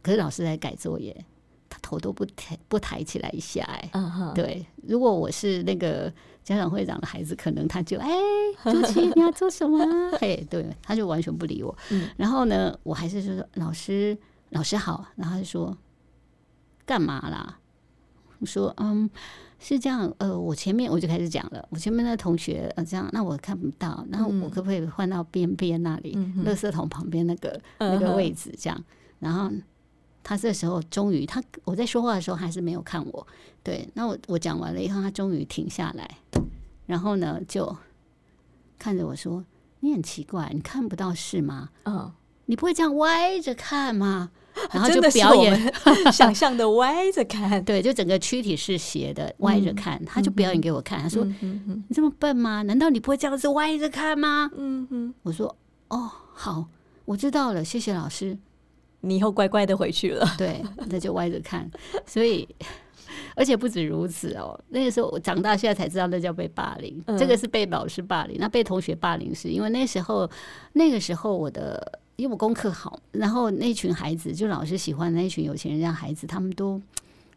[0.01, 1.25] 可是老师在改作业，
[1.67, 3.91] 他头都不抬不抬起来一下、哎，
[4.33, 6.11] 对，如果我是那个
[6.43, 8.09] 家长会长的孩子，可能他就哎，
[8.63, 10.17] 朱琪你要做什么啊？
[10.19, 11.77] 嘿，对，他就完全不理我。
[11.91, 14.17] 嗯然后呢，我还是说老师
[14.51, 15.77] 老师好，然后他就说
[16.85, 17.59] 干嘛啦？
[18.39, 19.09] 我说嗯。
[19.59, 26.15] 是这样，呃，我前面我就开始讲了，我前面的同学呃这样，那我看不到，然后我嗯可不可以换到边边那里，
[26.45, 28.83] 垃圾桶旁边那个那个位置这样？
[29.19, 29.51] 然后
[30.23, 33.27] 他这时候终于，他我在说话的时候还是没有看我，
[33.63, 36.17] 对，那我我讲完了以后，他终于停下来，
[36.85, 37.75] 然后呢就
[38.77, 39.43] 看着我说
[39.81, 41.69] ：“你很奇怪，你看不到是吗？
[41.85, 42.11] 嗯，
[42.45, 44.29] 你不会这样歪着看吗？”
[44.71, 45.73] 然后就表演，
[46.11, 52.61] 想象的歪着看， 对，就整个躯体是斜的，歪着看，他就表演给我看，他说：“嗯嗯嗯你这么笨吗？
[52.63, 55.55] 难道你不会这样子歪着看吗嗯嗯，？”我说
[55.89, 56.65] ：“哦，好，
[57.05, 58.37] 我知道了，谢谢老师。”
[59.01, 61.69] 你以后乖乖的回去了， 对，那就歪着看。
[62.05, 62.45] 所以，
[63.35, 64.59] 而且不止如此哦。
[64.69, 67.01] 那个时候我长大，现在才知道那叫被霸凌。
[67.05, 70.29] 嗯这个是被老师霸凌，那被同学霸凌是因为那时候，
[70.73, 76.81] 那个时候我的因为我功课好，然后那群孩子就老师喜欢的那群有钱人家孩子，他们都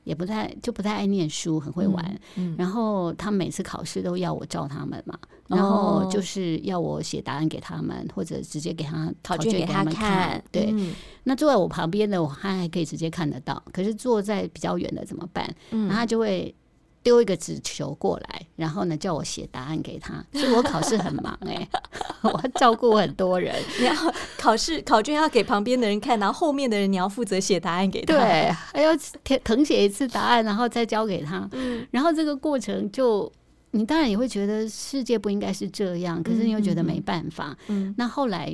[0.04, 2.20] 也不太就不太爱念书，很会玩。
[2.36, 5.68] 嗯然后他们每次考试都要我照他们嘛，然后
[6.00, 13.62] 哦就是要我写答案给他们，或者直接给他考卷卷给他他们看，对，嗯那坐在我旁边的我，他还可以直接看得到。
[13.72, 15.54] 可是坐在比较远的怎么办？
[15.70, 16.54] 然后他就会
[17.02, 20.24] 丢一个纸球过来，然后呢叫我写答案给他。
[20.32, 21.68] 所以我考试很忙哎、
[22.22, 23.54] 我要照顾很多人。
[23.78, 23.94] 你要
[24.38, 31.48] 考试考卷要给旁边的人看，然后后面的人你要负责写答案给他，对，还要誊誊写一次答案，然后再交给他。
[31.52, 33.30] 嗯然后这个过程就。
[33.72, 37.56] 你当然也会觉得世界不应该是这样，可是你又觉得没办法。
[37.68, 38.52] 嗯那后来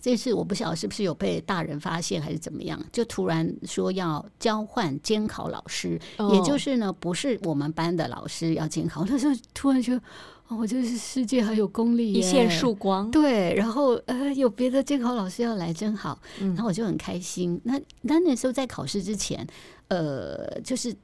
[0.00, 9.04] 这次我不晓得是不是有被大人发现还是怎么样，就突然说要交换监考老师，哦也就是呢不是我们班的老师要监考。
[9.04, 9.98] 那时候突然觉得，
[10.48, 17.60] 哦，我这是世界还有公力耶，一线曙光，对，然后呃有别的监考老师要来，真好，嗯然后我就很开心。
[17.64, 19.46] 那那那时候在考试之前，
[19.88, 20.94] 呃，就是。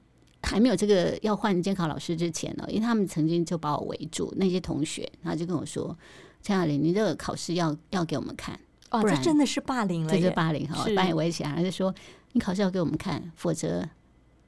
[0.46, 5.96] 还没有这个要换监考老师之前呢，因为他们曾经就把我围住，那些同学，然后就跟我说
[6.44, 8.60] ：“陈雅玲，你这个考试要要给我们看，
[9.02, 11.94] 哇，这真的是霸凌了这是，霸凌哈，是把你围起来，然后就说
[12.32, 13.86] 你考试要给我们看，否则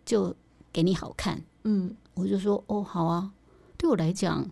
[0.05, 0.35] 就
[0.73, 1.41] 给你好看。
[1.65, 3.31] 嗯我就说哦，好啊，
[3.77, 4.49] 对我来讲，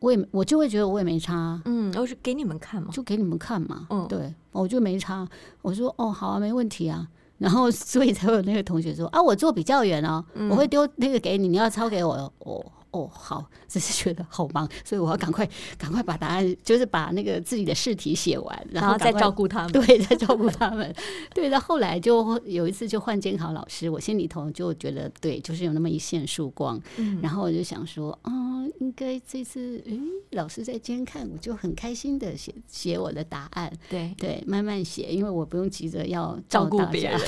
[0.00, 3.86] 我也我就会觉得我也没差啊，嗯，我是给你们看嘛，就给你们看嘛。
[3.90, 5.28] 嗯对，我就没差。
[5.62, 7.06] 我说哦，好啊，没问题啊。
[7.38, 12.64] 然后所以才会有那个同学说啊，我坐比较远哦，嗯我会丢那个给你，你要抄给我哦。
[12.96, 19.72] 哦哦，好，只是觉得好忙，所以我要赶快赶快把答案，就是把那个自己的试题写完，然后再照顾他们。
[19.72, 20.94] 对，再照顾他们。
[21.34, 26.80] 对，到后来就有一次就换监考老师，我心里头就觉得对，就是有那么一线曙光。
[26.96, 33.70] 嗯，然后我就想说，嗯，应该这次诶，老师在监看，我就很开心的写写我的答案。
[33.90, 37.20] 对对，慢慢写，因为我不用急着要照顾别人。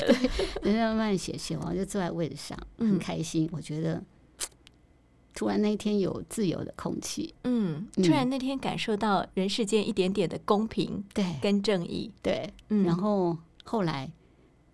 [0.62, 3.46] 对，慢慢写，写完就坐在位置上，很开心。
[3.52, 4.02] 我觉得。
[5.38, 14.10] 突然那一天有自由的空气，嗯，突然那天感受到人世间一点点的公平，对，跟正义，对，嗯，然后后来，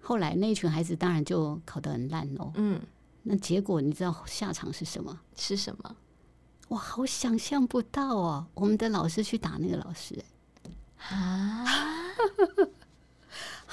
[0.00, 2.80] 后来那群孩子当然就考得很烂喽，嗯，
[3.24, 5.20] 那结果你知道下场是什么？
[5.36, 5.96] 是什么？
[6.68, 8.46] 哇，好想象不到哦！
[8.54, 10.18] 我们的老师去打那个老师，
[10.96, 11.66] 啊。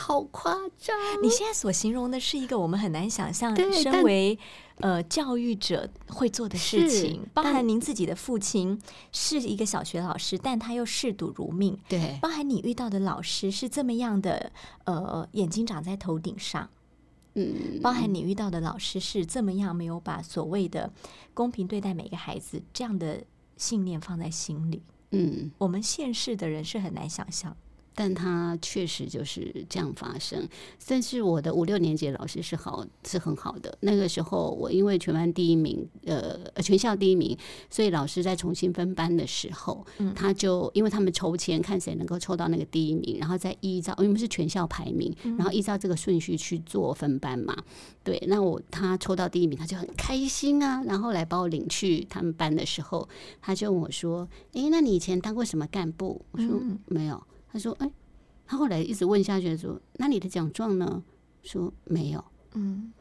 [0.02, 0.98] 好夸张！
[1.22, 4.38] 你现在所形容的是一个我们很难想象，身为
[4.80, 7.22] 呃教育者会做的事情。
[7.36, 11.78] 包含您自己的父亲是一个小学老师，但他又嗜赌如命。
[11.88, 14.52] 对，包含你遇到的老师是这么样的，
[14.86, 16.68] 呃，眼睛长在头顶上。
[17.36, 20.92] 嗯，包含你遇到的老师是这么样，没有把所谓的
[21.36, 23.24] 公平对待每个孩子这样的
[23.56, 24.82] 信念放在心里。
[25.12, 27.56] 嗯，我们现世的人是很难想象。
[27.94, 30.48] 但他确实就是这样发生。
[30.88, 33.78] 但是我的五六年级老师是好，是很好的。
[33.82, 37.38] 那个时候我因为全班第一名，呃，全校第一名，
[37.70, 47.56] 所以老师在重新分班的时候，他就因为他们抽签看谁能够抽到那个第一名，然后再依照因为是全校排名，然后依照这个顺序去做分班嘛。
[48.04, 50.84] 对，那我他抽到第一名，他就很开心啊。
[50.86, 53.08] 然后来把我领去他们班的时候，
[53.42, 57.22] 他就问我说：“诶，那你以前当过什么干部？”我说：“没有。”
[57.52, 57.92] 他说：“哎，
[58.46, 61.04] 他后来一直问下去，说那你的奖状呢？
[61.44, 62.24] 说没有。
[62.54, 62.94] 嗯，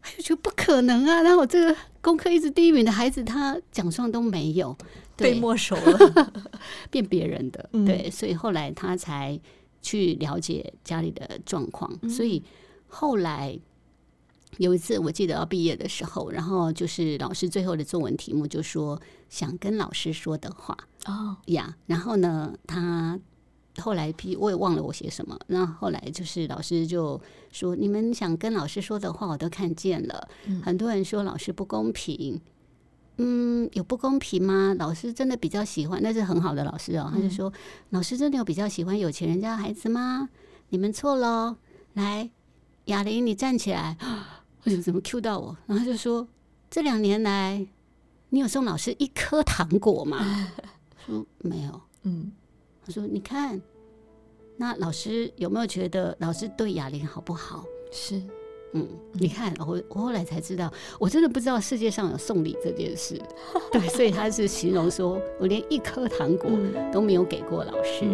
[0.00, 1.20] 他就觉得不可能啊！
[1.20, 4.74] 然后我这个功课一直第一名的孩子，他奖状都没有，
[5.16, 6.32] 被没收了，
[6.90, 7.68] 变别人的。
[7.84, 9.38] 对，所以后来他才
[9.82, 11.92] 去了解家里的状况。
[12.08, 12.42] 所以
[12.86, 13.58] 后来
[14.58, 23.20] 有一次，我记得要毕业的时候，然后就是老师最后的作文题目就说想跟老师说的话哦呀，然后呢，他。
[23.80, 30.28] 后来批我也忘了我写什么，那后来就是老师就说：“你们想跟老师说的话，我都看见了。
[30.62, 32.40] 很多人说老师不公平，
[33.18, 34.74] 嗯，有不公平吗？
[34.78, 37.10] 老师真的比较喜欢，那是很好的老师哦。
[37.12, 37.52] 他就说，
[37.90, 40.28] 老师真的有比较喜欢有钱人家的孩子吗？
[40.70, 41.56] 你们错了。
[41.94, 42.30] 来，
[42.86, 43.96] 哑铃，你站起来。
[44.64, 45.56] 我就怎么 Q 到我？
[45.66, 46.26] 然后就说，
[46.70, 47.66] 这两年来，
[48.30, 50.48] 你有送老师一颗糖果吗？
[51.06, 51.80] 说没有。
[52.02, 52.32] 嗯。”
[52.86, 53.60] 他说：“你看，
[54.56, 57.64] 那老师有没有觉得老师对哑铃好不好？
[57.90, 58.22] 是，
[58.74, 63.20] 嗯，你看，我我后来才知道，我真的不知道世界上有送礼这件事。
[63.72, 66.48] 对，所以他是形容说我连一颗糖果
[66.92, 68.04] 都没有给过老师。”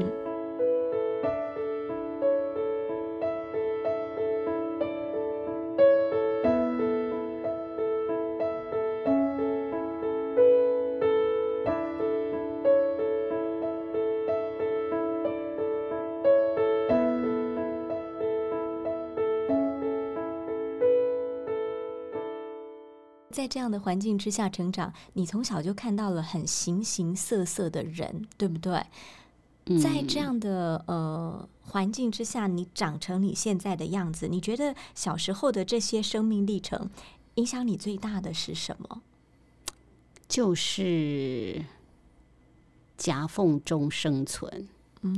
[23.43, 28.87] 在这样的环境之下成长，你从小就看到了很形形色色的人，对不对？
[29.83, 36.89] 在这样的呃环境之下，你长成你现在的样子，你觉得小时候的这些生命历程
[37.35, 39.03] 影响你最大的是什么？
[40.29, 41.65] 就是
[42.97, 44.69] 夹缝中生存，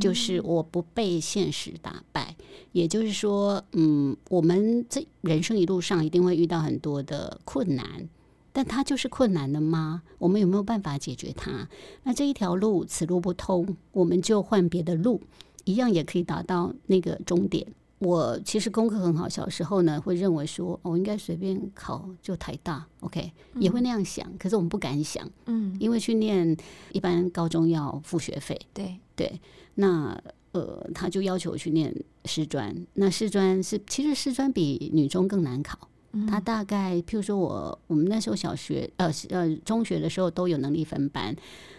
[0.01, 2.37] 就是我不被现实打败。
[2.73, 8.09] 也就是说，嗯，我们这人生一路上一定会遇到很多的困难，
[8.53, 10.03] 但它就是困难的吗？
[10.19, 11.69] 我们有没有办法解决它？
[12.03, 15.21] 那这一条路此路不通，我们就换别的路，
[15.65, 17.67] 一样也可以达到那个终点。
[17.99, 24.27] 我其实功课很好，小时候呢会认为说，我应该随便考就台大，OK，也会那样想。
[24.39, 26.57] 可是我们不敢想，嗯，因为去念
[26.93, 29.41] 一般高中要付学费，对对，
[29.75, 30.21] 那。
[30.55, 31.93] 呃，他就要求我去念
[32.27, 32.73] 师专。
[32.93, 35.77] 那师专是其实师专比女中更难考。
[36.29, 41.35] 他大概譬如说我我们那时候小学呃呃中学的时候都有能力分班，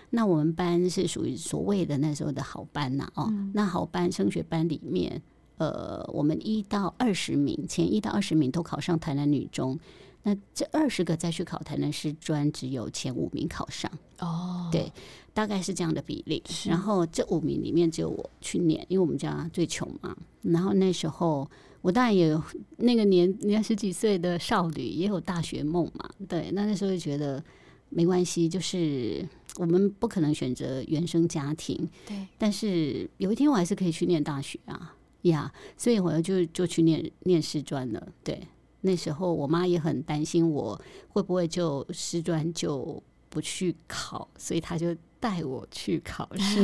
[0.09, 3.33] 那我们班是属于所谓的那时候的好班呐哦。
[3.53, 5.21] 那好班升学班里面，
[5.57, 9.79] 呃，我们一到二十名，前一到二十名都考上台南女中。
[10.23, 14.69] 那这二十个再去考台南师专，只有前五名考上哦。
[14.71, 14.91] 对。
[15.35, 20.15] 大概是这样的比例，然后这五名里面只有我去念，因为我们家最穷嘛。
[20.43, 21.45] 然后那时候
[21.81, 22.41] 我当然也有
[22.77, 26.09] 那个年年十几岁的少女，也有大学梦嘛。
[26.29, 27.43] 对，那那时候就觉得
[27.89, 29.27] 没关系，就是
[29.57, 34.95] 我们不可能选择原生家庭，对，但是有一天我还是可以去念大学啊，
[35.29, 38.07] 呀，所以我就就去念念师专了。
[38.23, 38.41] 对，
[38.81, 46.63] 那时候我妈也很担心我会不会就师专就不去考，所以她就带我去考试，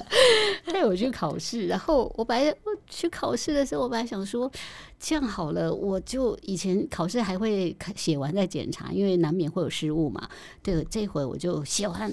[0.72, 1.66] 带我去考试。
[1.66, 4.50] 然后我本来我去考试的时候，我本来想说，
[4.98, 10.28] 这样好了，我就以前考试还会写完再检查，因为难免会有失误嘛。
[10.62, 12.10] 对，这回我就写完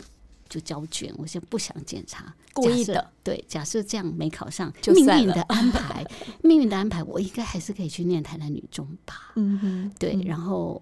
[0.50, 3.10] 就交卷，我现在不想检查，故意的。
[3.24, 6.06] 对，假设这样没考上，就命运的安排，
[6.44, 9.34] 命运的安排，我应该还是可以去念台南女中吧？
[9.36, 10.82] 嗯哼，对，嗯然后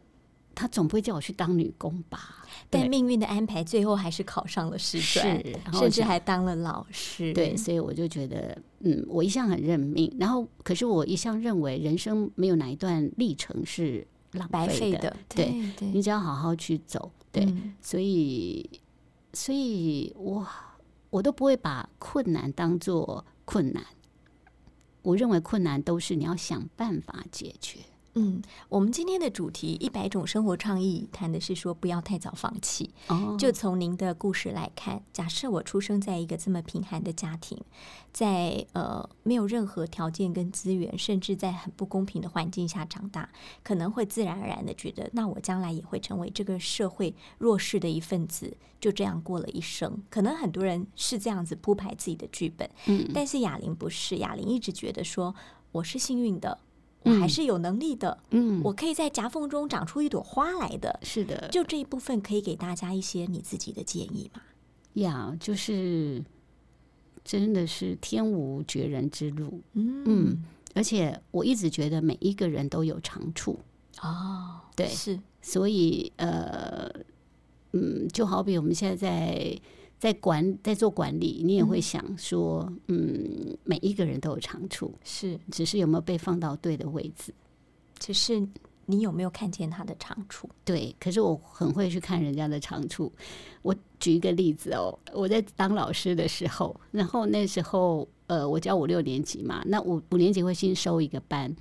[0.55, 2.45] 他总不会叫我去当女工吧？
[2.69, 5.41] 但命运的安排，最后还是考上了师专，
[5.73, 7.33] 甚至还当了老师。
[7.33, 18.69] 对，所以我就觉得，嗯，我一向很认命，然后可是我一向认为人生没有哪一段历程是浪费的，白费的，对对对你只要好好去走，对，嗯所以，
[19.33, 20.45] 所以我
[21.17, 23.83] 我都不会把困难当做困难，
[25.01, 27.79] 我认为困难都是你要想办法解决。
[28.17, 32.89] 嗯，我们今天的主题一百种生活创意，谈的是说不要太早放弃。
[33.09, 37.55] 哦就从您的故事来看，假设我出生在一个这么贫寒的家庭，
[38.11, 43.29] 在呃没有任何条件跟资源，甚至在很不公平的环境下长大，
[43.61, 50.01] 可能会自然而然的觉得，那我将来也会成为这个社会弱势的一份子，就这样过了一生。
[50.09, 55.35] 可能很多人是这样子铺排自己的剧本，嗯但是哑铃不是，哑铃一直觉得说
[55.71, 56.57] 我是幸运的，
[57.07, 60.99] 我还嗯是有能力的，嗯，我可以在夹缝中长出一朵花来的。
[61.03, 64.41] 是的，就这一部分，可以给大家一些你自己的建议吗？
[64.93, 66.23] 呀，就是
[67.23, 70.43] 真的是天无绝人之路，嗯嗯，
[70.73, 73.59] 而且我一直觉得每一个人都有长处，
[74.01, 76.89] 哦，对是，所以呃，
[77.73, 79.59] 嗯，就好比我们现在在
[79.99, 87.33] 在管在做管理，你也会嗯想说，嗯，每一个人都有长处，是，只是有没有被放到对的位置。
[87.97, 88.47] 只是
[88.85, 90.47] 你有没有看见他的长处？
[90.63, 93.11] 对，可是我很会去看人家的长处。
[93.63, 101.53] 我举一个例子哦，我在当老师的时候，然后那时候呃，我教五六年级嘛，那五五年级会新收一个班，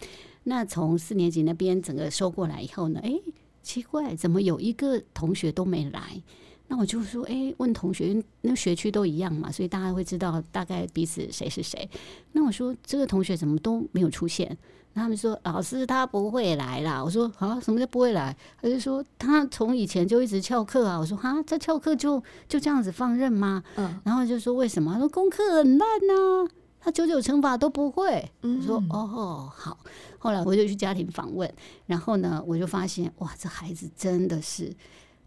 [0.45, 3.21] 那从四年级那边整个收过来以后呢，诶，
[3.63, 6.23] 奇怪，怎么有一个同学都没来？
[6.69, 11.89] 那我就说，诶，问同学，因为那个学区都一样嘛，所以大家会知道大概彼此谁是谁。
[12.33, 14.57] 那我说，这个同学怎么都没有出现？
[14.95, 17.05] 他们说老师他不会来啦。
[17.05, 18.35] 我说啊，什么叫不会来？
[18.63, 20.99] 他就说他从以前就一直翘课啊。
[20.99, 23.63] 我说哈，这翘课就就这样子放任吗？
[23.77, 24.91] 嗯然后就说为什么？
[24.95, 26.49] 他说功课很烂呐、
[26.81, 28.27] 他九九乘法都不会。
[28.41, 29.79] 嗯我说哦好。
[30.19, 31.49] 后来我就去家庭访问，
[31.85, 34.75] 然后呢，我就发现哇，这孩子真的是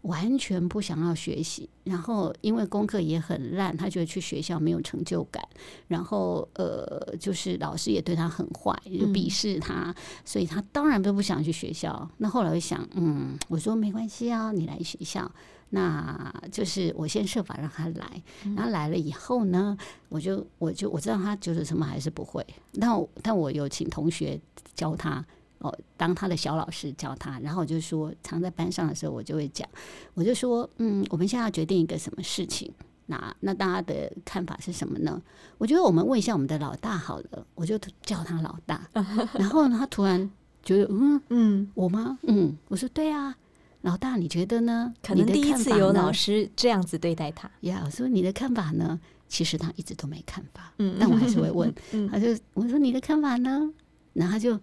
[0.02, 5.46] 完全不想要学习，然后因为功课也很烂，他觉得去学校没有成就感，
[5.88, 9.94] 然后呃，就是老师也对他很坏，就鄙视他，
[10.24, 12.10] 所以他当然都不想去学校。
[12.18, 15.30] 那后来我想，嗯，我说没关系啊，你来学校。
[15.72, 18.22] 那就是我先设法让他来，
[18.56, 19.78] 然后来了以后呢，
[20.08, 22.44] 我就我就我知道他九九乘法还是不会，
[22.80, 24.40] 但我但我有请同学
[24.74, 25.24] 教他
[25.60, 29.68] 哦，当他的小老师教他，然后我就说，常在班上的时候，我就会讲，
[30.14, 32.72] 我就说，嗯，我们现在要决定一个什么事情，
[33.06, 35.20] 那那大家的看法是什么呢？
[35.58, 38.88] 我觉得我们问一下我们的老大好了，我就叫他老大，
[39.34, 40.30] 然后呢，他突然
[40.62, 42.18] 觉得，嗯，嗯，我吗？
[42.22, 43.36] 嗯，我说对啊，
[43.82, 44.94] 老大，你觉得呢？
[45.02, 47.50] 可能你的第一次有看法呢老师这样子对待他。
[47.60, 48.98] 呀我说你的看法呢？
[49.28, 51.72] 其实他一直都没看法，嗯但我还是会问。
[51.92, 53.70] 嗯他就我说你的看法呢？
[54.12, 54.58] 然后他就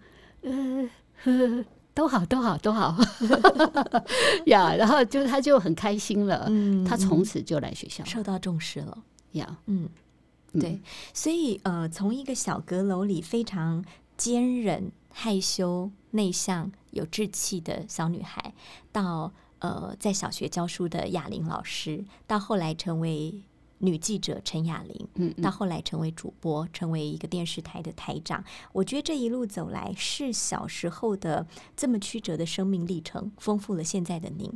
[1.93, 2.95] 都好都好都好。
[4.45, 8.05] 呀， 然后就他就很开心了，嗯他从嗯此就来学校。
[8.05, 8.97] 受到重视了。
[9.31, 9.57] 呀。
[9.65, 9.89] 嗯，
[10.53, 10.59] 嗯。
[10.61, 10.79] 对，
[11.13, 13.83] 所以呃，从一个小阁楼里非常
[14.15, 18.53] 坚韧、害羞、内向、有志气的小女孩，
[18.91, 23.41] 到呃在小学教书的哑铃老师，到后来成为
[23.79, 28.43] 女记者陈雅玲，嗯嗯到后来成为主播，成为一个电视台的台长。
[28.73, 34.51] 我觉得这一路走来，是小时候的这么曲折的生命历程，丰富了现在的您，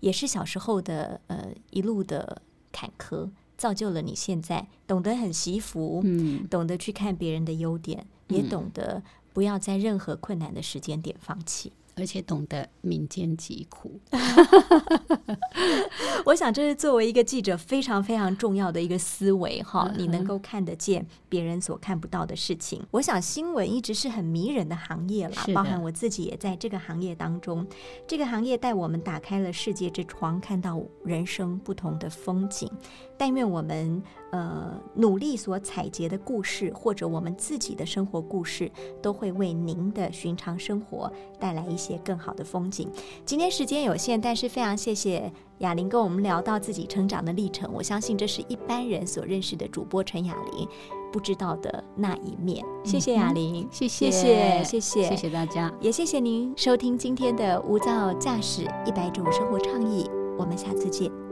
[0.00, 9.02] 也是小时候的呃一路的坎坷，造就了你现在懂得很惜福，嗯懂得去看别人的优点，也嗯懂得
[9.32, 11.72] 不要在任何困难的时间点放弃。
[11.96, 14.00] 而且懂得民间疾苦。
[16.24, 22.82] 我想这是作为一个记者非常非常重要的一个思维哈，你能够看得见别人所看不到的事情。
[22.90, 27.66] 我想新闻一直是很迷人的行业了，包含我自己也在这个行业当中。
[28.06, 32.70] 这个行业带我们打开了世界之窗，看到人生不同的风景。
[33.16, 34.02] 但愿我们
[34.32, 42.90] 呃努力所采撷的故事，或者我们自己的生活故事，都会为您的寻常生活带来一些更好的风景。
[43.24, 47.70] 今天时间有限，但是非常谢谢雅玲跟我们聊到自己成长的历程。
[47.72, 50.68] 我相信这是一般人所认识的主播陈雅玲
[51.12, 52.64] 不知道的那一面。
[52.84, 60.10] 谢谢雅玲，谢谢谢谢谢谢谢大家，也谢谢您收听今天的无噪驾驶一百种生活倡议。
[60.36, 61.23] 我们下次见。